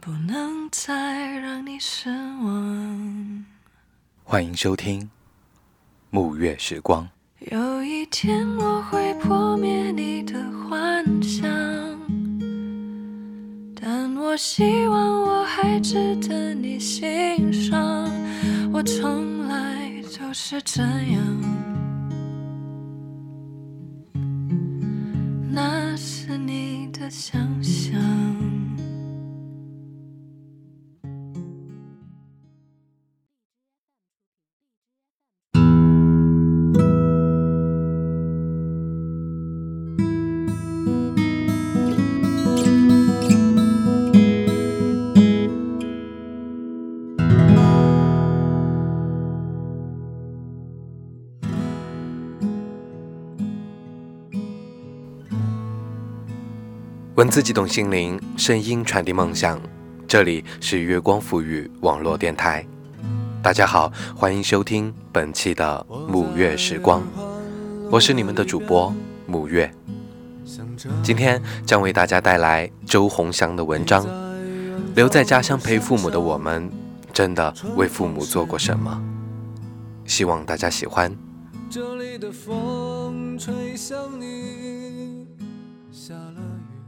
[0.00, 3.44] 不能再让你失望。
[4.24, 5.02] 欢迎收听
[6.08, 7.06] 《暮月时光》。
[7.52, 11.46] 有一天我会破灭你的幻想，
[13.78, 18.10] 但我希望我还值得你欣赏。
[18.72, 21.22] 我从来就是这样，
[25.50, 28.09] 那是你的想象。
[57.20, 59.60] 文字激动心灵，声音传递梦想。
[60.08, 62.66] 这里是月光赋予网络电台。
[63.42, 67.02] 大家好，欢迎收听本期的沐月时光，
[67.90, 68.90] 我是你们的主播
[69.28, 69.70] 沐月。
[71.02, 74.06] 今天将为大家带来周鸿祥的文章。
[74.94, 76.70] 留在家乡陪父母的我们，
[77.12, 78.98] 真的为父母做过什么？
[80.06, 81.14] 希望大家喜欢。
[81.68, 85.26] 这里的风吹向你，
[85.92, 86.79] 下了雨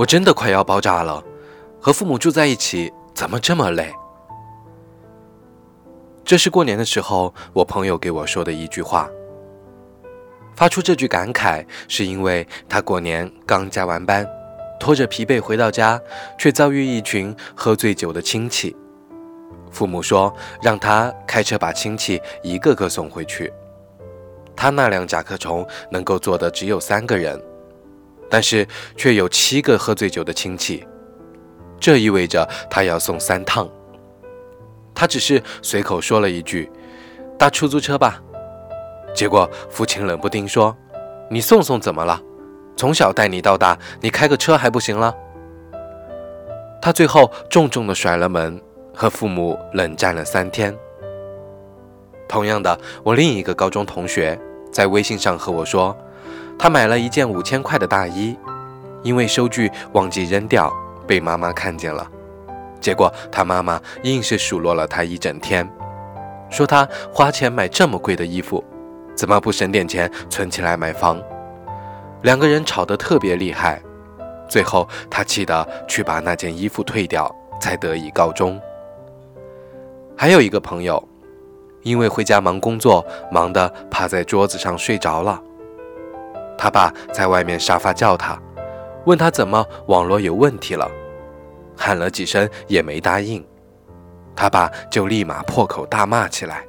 [0.00, 1.22] 我真的快要爆炸了，
[1.78, 3.92] 和父母住在一起怎么这么累？
[6.24, 9.10] 这是过年的时候我朋友给我说的一句话。
[10.56, 14.26] 发出这句感慨，是因为他过年刚加完班，
[14.78, 16.00] 拖着疲惫回到家，
[16.38, 18.74] 却遭遇一群喝醉酒的亲戚。
[19.70, 23.52] 父母说让他开车把亲戚一个个送回去，
[24.56, 27.38] 他那辆甲壳虫能够坐的只有三个人。
[28.30, 30.86] 但是却有七个喝醉酒的亲戚，
[31.80, 33.68] 这意味着他要送三趟。
[34.94, 36.70] 他只是随口说了一句
[37.36, 38.22] ：“搭出租车吧。”
[39.12, 40.76] 结果父亲冷不丁说
[41.28, 42.22] ：“你送送怎么了？
[42.76, 45.12] 从小带你到大，你开个车还不行了？”
[46.80, 48.62] 他最后重重的甩了门，
[48.94, 50.74] 和父母冷战了三天。
[52.28, 54.38] 同样的，我另一个高中同学
[54.72, 55.96] 在微信上和我说。
[56.62, 58.36] 他买了一件五千块的大衣，
[59.02, 60.70] 因为收据忘记扔掉，
[61.06, 62.06] 被妈妈看见了。
[62.82, 65.66] 结果他妈妈硬是数落了他一整天，
[66.50, 68.62] 说他花钱买这么贵的衣服，
[69.14, 71.18] 怎么不省点钱存起来买房？
[72.20, 73.80] 两个人吵得特别厉害，
[74.46, 78.60] 最后他气得去把那件衣服退掉，才得以告终。
[80.14, 81.02] 还有一个朋友，
[81.84, 85.40] 因为回家忙工作，忙得趴在桌子上睡着了。
[86.62, 88.38] 他爸在外面沙发叫他，
[89.06, 90.86] 问他怎么网络有问题了，
[91.74, 93.42] 喊了几声也没答应，
[94.36, 96.62] 他爸就立马破口大骂起来。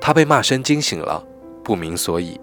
[0.00, 1.24] 他被骂声惊醒了，
[1.62, 2.40] 不明所以。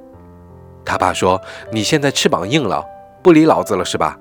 [0.86, 1.40] 他爸说
[1.70, 2.82] ：“你现在翅膀硬了，
[3.22, 4.18] 不理老子了是吧？”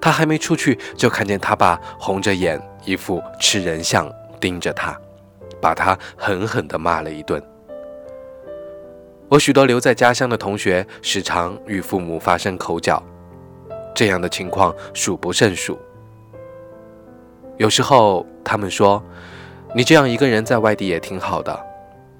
[0.00, 4.08] 他还没出去，就看见他爸红着眼，一副吃人相，
[4.38, 4.96] 盯着他，
[5.60, 7.42] 把他狠狠地骂了一顿。
[9.30, 13.02] 我许多留在家乡的同学，时常与父母发生口角，
[13.94, 15.78] 这样的情况数不胜数。
[17.58, 19.04] 有时候他们说
[19.76, 21.66] ：“你这样一个人在外地也挺好的，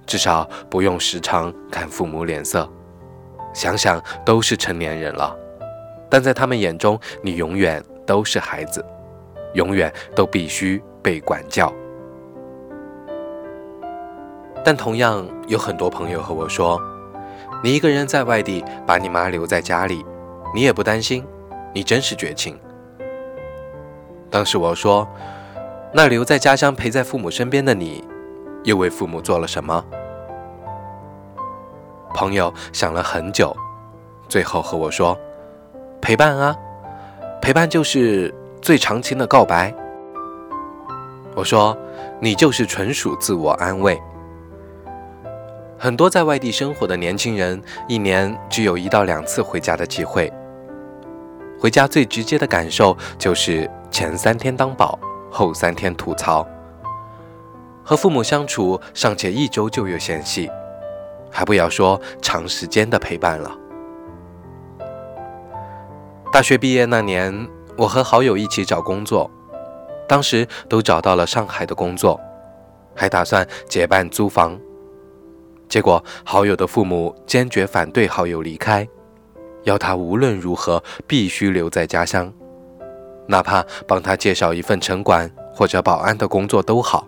[0.05, 2.69] 至少不用时常看父母脸色。
[3.55, 5.35] 想想都是成年人了，
[6.11, 8.85] 但在他们眼中，你永远都是孩子，
[9.55, 11.73] 永远都必须被管教。”
[14.63, 16.79] 但同样有很多朋友和我说。
[17.63, 20.05] 你一个人在外地，把你妈留在家里，
[20.55, 21.27] 你也不担心，
[21.75, 22.59] 你真是绝情。
[24.31, 25.09] 当时我说，
[25.93, 28.05] 那留在家乡陪在父母身边的你，
[28.63, 29.85] 又为父母做了什么？
[32.15, 33.55] 朋友想了很久，
[34.29, 35.19] 最后和我说，
[36.01, 36.57] 陪伴啊，
[37.43, 38.33] 陪伴就是
[38.63, 39.75] 最长情的告白。
[41.35, 41.77] 我说，
[42.21, 44.01] 你就是纯属自我安慰。
[45.81, 50.33] 很多在外地生活的年轻人，一年只有一到两次回家的机会。
[51.61, 54.99] 回家最直接的感受就是前三天当宝，
[55.31, 56.45] 后三天吐槽。
[57.85, 60.51] 和父母相处尚且一周就有嫌隙，
[61.31, 63.57] 还不要说长时间的陪伴了。
[66.33, 69.31] 大学毕业那年，我和好友一起找工作，
[70.09, 72.21] 当时都找到了上海的工作，
[72.97, 74.59] 还打算结伴租房。
[75.69, 78.89] 结果，好友的父母坚决反对好友离开，
[79.65, 82.33] 要他无论如何必须留在家乡，
[83.27, 87.07] 哪怕帮他介绍一份城管或者保安的工作都好。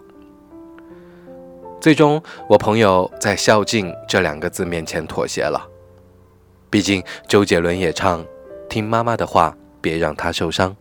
[1.80, 5.66] 最终，我朋友在“孝敬”这两个字面前妥协了。
[6.68, 8.22] 毕竟，周杰伦也唱
[8.68, 10.76] ：“听妈妈的话，别让她受伤。”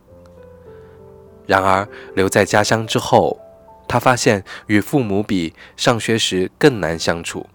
[1.48, 3.40] 然而，留在家乡之后，
[3.88, 7.46] 他发现与父母比，上学时更难相处。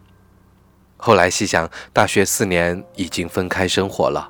[0.97, 4.29] 后来细想，大学四年已经分开生活了，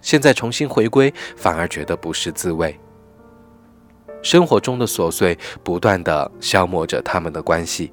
[0.00, 2.78] 现在重新回归，反而觉得不是滋味。
[4.22, 7.92] 生活中的琐碎不断的消磨着他们的关系。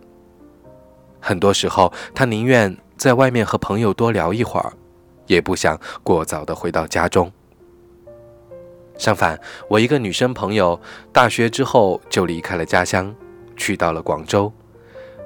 [1.20, 4.74] 很多时候，他宁愿在外面和朋友多聊一会儿，
[5.28, 7.32] 也不想过早的回到家中。
[8.98, 10.80] 相反，我一个女生朋友，
[11.12, 13.14] 大学之后就离开了家乡，
[13.58, 14.52] 去到了广州。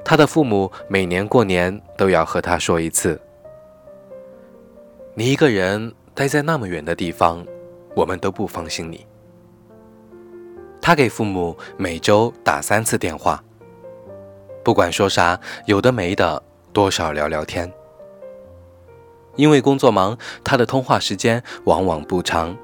[0.04, 3.19] 他的父母每年过年都要和他说一次
[5.13, 7.46] ：“你一个人待在那么远的地方，
[7.96, 9.06] 我们都不放心你。”
[10.81, 13.44] 他给父母每周打三次电话，
[14.63, 16.42] 不管说啥，有的没的，
[16.74, 17.72] 多少聊聊天。
[19.36, 22.57] 因为工作忙，他的通话时间往往不长。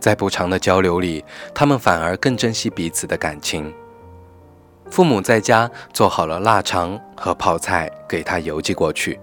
[0.00, 1.22] 在不长的交流里，
[1.52, 3.72] 他们反而更珍惜彼此的感情。
[4.90, 9.18] 父母在家做好了腊肠和泡菜，给他邮寄过去。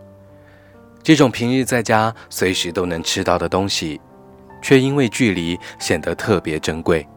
[1.01, 4.00] 这种平日在家随时都能吃到的东西，
[4.62, 7.07] 却因为距离显得特别珍贵。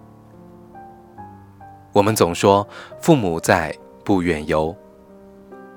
[1.93, 2.67] 我们总说
[3.01, 4.75] 父母在，不远游，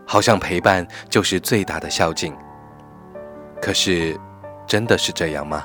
[0.06, 2.36] 好像陪伴就是最大的孝敬。
[3.62, 4.18] 可是，
[4.66, 5.64] 真的是这样吗？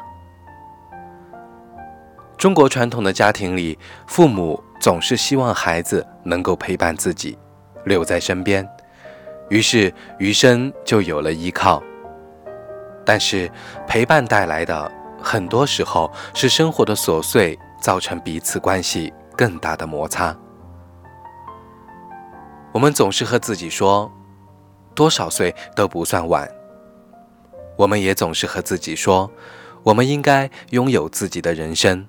[2.37, 4.63] 中国传统的家庭里，父母。
[4.85, 7.39] 总是希望孩子能够陪伴自己，
[7.87, 8.69] 留在身边，
[9.49, 11.83] 于是余生就有了依靠。
[13.03, 13.51] 但是
[13.87, 14.93] 陪伴带来的
[15.23, 20.37] 很多时候是生活的琐碎，造成彼此关系更大的摩擦。
[22.71, 24.13] 我们总是和自己说，
[24.95, 26.47] 多少岁都不算晚。
[27.79, 29.33] 我们也总是和自己说，
[29.83, 32.07] 我们应该拥有自己的人生。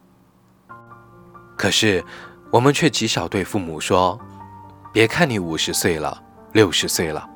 [1.55, 2.03] 可是。
[2.51, 4.17] 我们却极少对父母说
[4.93, 7.27] ：“别看你五十岁了，六十岁了，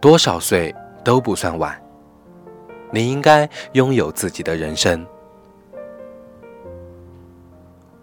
[0.00, 0.74] 多少岁
[1.04, 1.80] 都不算晚。
[2.92, 5.04] 你应该拥有自己的人生。”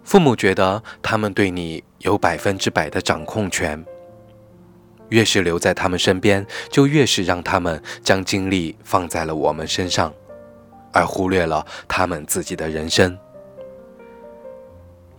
[0.03, 3.85] 父母觉得他们对你有百分之百的掌控权，
[5.07, 10.13] 越是留在他们身边，就越是让他们将精力放在了我们身上，
[10.91, 13.17] 而忽略了他们自己的人生。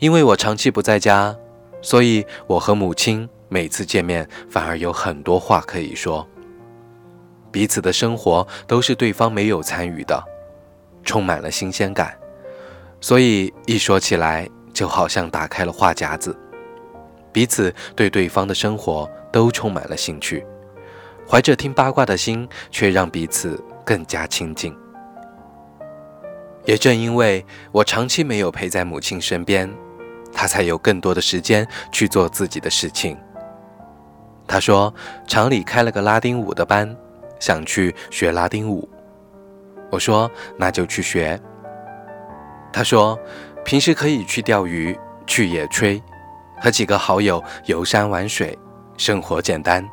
[0.02, 1.32] 因为我长期不在家，
[1.80, 6.26] 所以我和母亲每次见面反而有很多话可以说。
[7.52, 10.20] 彼此的生活都是对方没有参与的，
[11.04, 12.18] 充满了新鲜感，
[13.00, 16.36] 所以一说起来就好像打开了话匣子，
[17.30, 20.44] 彼此对对方的生活都充满了兴趣，
[21.30, 24.74] 怀着听八卦的心，却让彼此更加亲近。
[26.64, 29.72] 也正因为我长期没有陪在母亲身边。
[30.32, 33.16] 他才有更多的时间去做自己的事情。
[34.46, 34.92] 他说，
[35.26, 36.94] 厂里开了个拉丁舞的班，
[37.38, 38.88] 想去学拉丁舞。
[39.90, 41.40] 我说，那就去学。
[42.72, 43.18] 他说，
[43.64, 46.02] 平时可以去钓鱼、去野炊，
[46.60, 48.58] 和几个好友游山玩水，
[48.96, 49.88] 生活简单，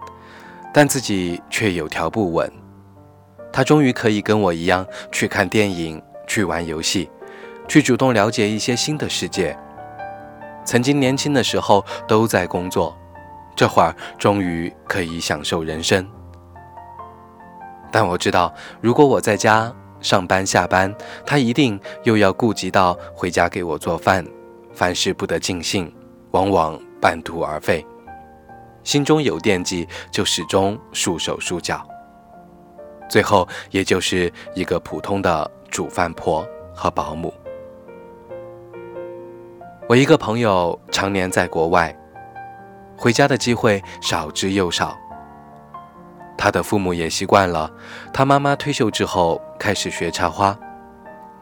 [0.73, 2.51] 但自己却有条不紊。
[3.51, 7.09] 他终于可以跟我一样去看电影、去玩游戏、
[7.67, 9.57] 去主动了解一些新的世界。
[10.69, 12.95] 曾经年轻的时候都在工作，
[13.55, 16.07] 这会儿终于可以享受人生。
[17.91, 20.93] 但我知道，如果我在家上班下班，
[21.25, 24.23] 他一定又要顾及到回家给我做饭，
[24.71, 25.91] 凡事不得尽兴，
[26.29, 27.83] 往往半途而废。
[28.83, 31.83] 心中有惦记，就始终束手束脚，
[33.09, 37.33] 最后也就是一个普通的煮饭婆和保姆。
[39.89, 41.97] 我一个朋友常年在国外，
[42.95, 44.95] 回家的机会少之又少。
[46.37, 47.71] 他的父母也习惯了，
[48.13, 50.55] 他妈妈退休之后开始学插花，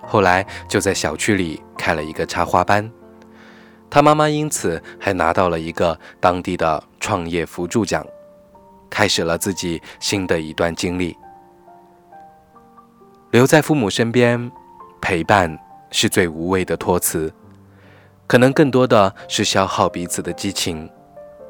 [0.02, 2.90] 后来就在小区里开了一个插花班。
[3.90, 8.02] 他妈妈因此还拿到了一个当地的创业扶助奖，
[8.90, 11.18] 开始了自己新的一段经历。
[13.32, 14.50] 留在父母身边，
[15.02, 15.60] 陪伴
[15.92, 17.30] 是最无谓的托词，
[18.28, 20.90] 可能更多的是消耗彼此的激情，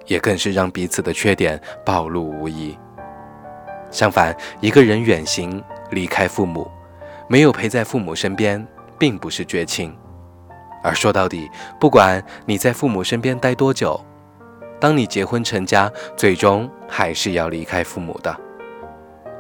[0.06, 2.78] 也更是让彼此的缺点暴露无遗。
[3.90, 6.70] 相反，一个人远行离开父母，
[7.28, 8.66] 没有陪在父母身边，
[9.00, 9.98] 并不是绝情。
[10.84, 14.00] 而说到底，不管你在父母身边待多久，
[14.80, 18.36] 当你结婚成家，最终还是要离开父母的。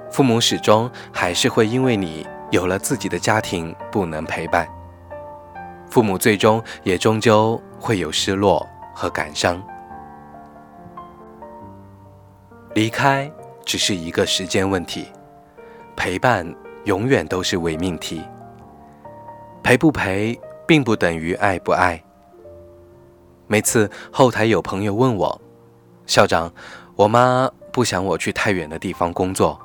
[0.09, 4.67] 父母始终还是会因为你有了自己的家庭，不能陪伴。
[5.89, 9.61] 父母最终也终究会有失落和感伤。
[12.73, 13.31] 离开
[13.65, 15.07] 只是一个时间问题，
[15.95, 16.45] 陪伴
[16.85, 18.21] 永远都是伪命题。
[19.63, 20.39] 陪不陪？
[20.67, 22.03] 并不等于爱不爱。
[23.47, 25.41] 每次后台有朋友问我，
[26.05, 26.53] 校长，
[26.97, 29.57] 我妈不想我去太远的地方工作，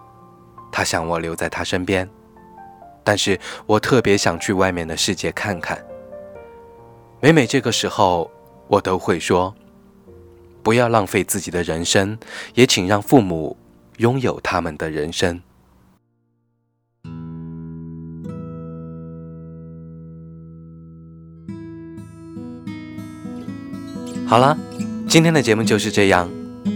[0.71, 2.09] 她想我留在她身边，
[3.03, 3.37] 但是
[3.67, 5.77] 我特别想去外面的世界看看。
[7.25, 8.29] 每每这个时候，
[8.67, 9.55] 我都会说，
[10.61, 12.19] 不要浪费自己的人生，
[12.55, 13.57] 也请让父母
[13.99, 15.41] 拥有他们的人生。
[24.27, 24.59] 好了，
[25.09, 26.29] 今天的节目就是这样。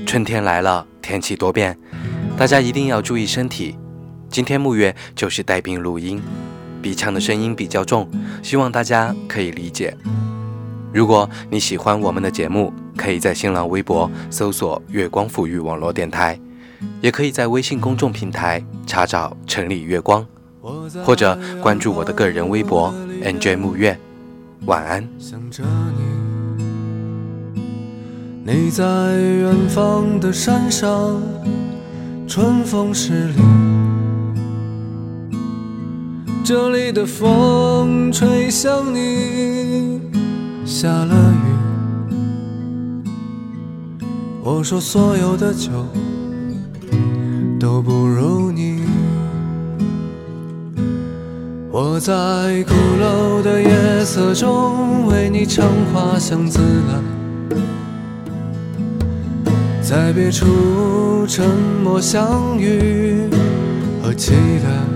[0.06, 1.76] 春天来了，天气多变，
[2.38, 3.76] 大家一定要注意身体。
[4.28, 6.22] 今天木月就是带病录音，
[6.80, 8.08] 鼻腔的声音比较重，
[8.44, 9.96] 希望大家可以理解。
[10.96, 16.40] 如果你喜欢我们的节目，可以在新浪微博搜索“月光抚育网络电台”，
[17.02, 20.26] 也可以在微信公众平台查找“城里月光”，
[21.04, 22.90] 或者关注我的个人微博
[23.22, 23.94] “nj 木月”。
[24.64, 25.06] 晚安。
[28.42, 31.20] 你在远方的山上，
[32.26, 33.42] 春风十里。
[36.42, 40.00] 这里的风吹向你，
[40.66, 41.46] 下了雨。
[44.42, 45.70] 我说所有的酒
[47.60, 48.82] 都不如你。
[51.70, 52.12] 我在
[52.64, 57.16] 鼓楼的夜色中为你唱花香自来。
[59.80, 61.48] 在别处沉
[61.84, 63.30] 默相遇
[64.02, 64.95] 和期待，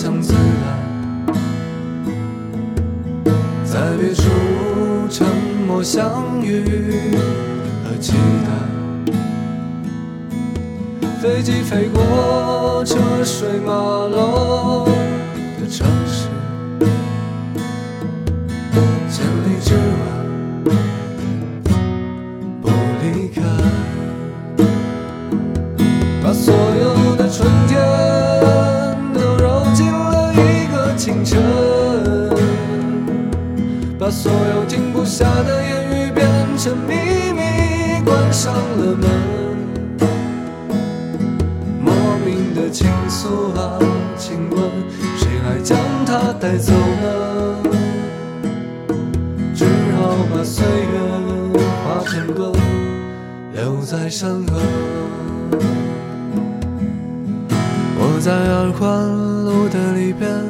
[0.00, 0.38] 花香自来，
[3.66, 4.22] 在别处
[5.10, 5.26] 沉
[5.66, 6.64] 默相遇
[7.84, 8.14] 和期
[8.46, 8.48] 待。
[11.20, 14.86] 飞机飞过车水马龙
[15.60, 16.28] 的城市，
[38.40, 39.06] 上了门，
[41.78, 41.92] 莫
[42.24, 43.78] 名的情愫啊，
[44.16, 44.58] 请问
[45.18, 47.58] 谁来将它带走呢？
[49.54, 50.98] 只好把岁月
[51.84, 52.50] 化成歌，
[53.52, 54.58] 留在山河。
[57.98, 59.06] 我在二环
[59.44, 60.49] 路的里边。